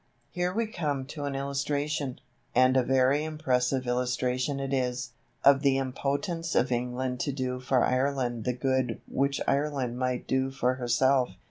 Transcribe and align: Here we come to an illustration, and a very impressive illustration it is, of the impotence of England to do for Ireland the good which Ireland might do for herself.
Here 0.31 0.51
we 0.51 0.65
come 0.65 1.05
to 1.05 1.25
an 1.25 1.35
illustration, 1.35 2.19
and 2.55 2.75
a 2.75 2.81
very 2.81 3.23
impressive 3.23 3.85
illustration 3.85 4.59
it 4.59 4.73
is, 4.73 5.11
of 5.43 5.61
the 5.61 5.77
impotence 5.77 6.55
of 6.55 6.71
England 6.71 7.19
to 7.19 7.31
do 7.31 7.59
for 7.59 7.83
Ireland 7.85 8.45
the 8.45 8.53
good 8.53 8.99
which 9.07 9.39
Ireland 9.47 9.99
might 9.99 10.25
do 10.27 10.49
for 10.49 10.73
herself. 10.73 11.29